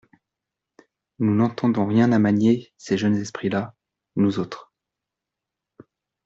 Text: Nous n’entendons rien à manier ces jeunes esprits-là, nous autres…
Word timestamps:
Nous 1.19 1.31
n’entendons 1.35 1.85
rien 1.85 2.11
à 2.11 2.17
manier 2.17 2.73
ces 2.75 2.97
jeunes 2.97 3.17
esprits-là, 3.17 3.75
nous 4.15 4.39
autres… 4.39 4.73